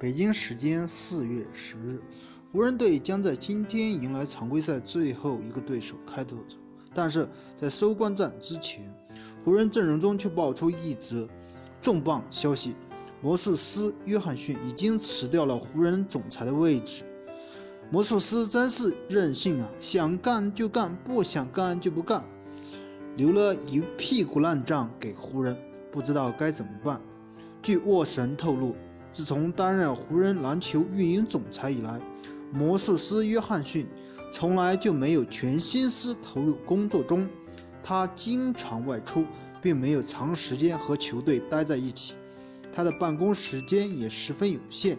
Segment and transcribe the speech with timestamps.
[0.00, 2.00] 北京时间四月十日，
[2.50, 6.56] 湖人队将在今天迎来常规赛最后一个对手开拓者。
[6.94, 8.82] 但是在收官战之前，
[9.44, 11.28] 湖人阵容中却爆出一则
[11.82, 12.74] 重磅消息：
[13.20, 17.02] 魔术师约翰逊已经辞掉了湖人总裁的位置。
[17.90, 22.24] 魔术师真是任性啊，想干就干，不想干就不干，
[23.18, 25.54] 留了一屁股烂账给湖人，
[25.92, 26.98] 不知道该怎么办。
[27.60, 28.74] 据沃神透露。
[29.12, 32.00] 自从担任湖人篮球运营总裁以来，
[32.52, 33.86] 魔术师约翰逊
[34.32, 37.28] 从来就没有全心思投入工作中。
[37.82, 39.24] 他经常外出，
[39.60, 42.14] 并没有长时间和球队待在一起。
[42.72, 44.96] 他的办公时间也十分有限，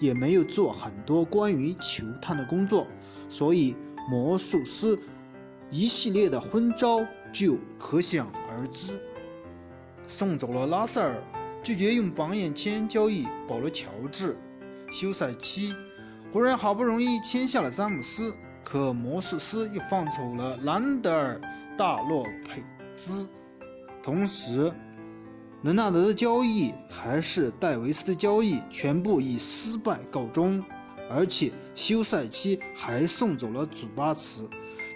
[0.00, 2.86] 也没有做很多关于球探的工作。
[3.28, 3.76] 所以，
[4.10, 4.98] 魔术师
[5.70, 8.98] 一系列的昏招就可想而知。
[10.06, 11.22] 送走了拉塞尔。
[11.62, 14.36] 拒绝用榜眼签交易保罗·乔治。
[14.90, 15.74] 休赛期，
[16.32, 21.40] 湖人好不容易签下了詹姆斯，可魔术师又放走了兰德尔·
[21.76, 23.28] 大洛佩兹。
[24.02, 24.72] 同时，
[25.62, 30.62] 伦纳德的交易还是戴维斯的交易，全部以失败告终。
[31.08, 34.48] 而且休赛期还送走了祖巴茨，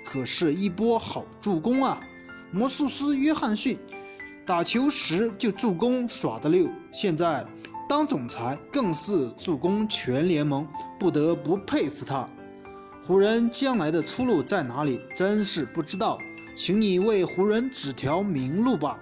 [0.04, 2.00] 可是一波好助攻啊！
[2.50, 3.78] 魔术师约翰逊。
[4.46, 7.44] 打球时就助攻耍得溜，现在
[7.88, 10.64] 当总裁更是助攻全联盟，
[11.00, 12.24] 不得不佩服他。
[13.04, 15.00] 湖人将来的出路在哪里？
[15.16, 16.16] 真是不知道，
[16.56, 18.96] 请你为湖人指条明路吧。